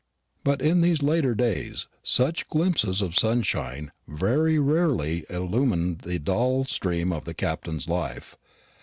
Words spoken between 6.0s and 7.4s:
dull stream of the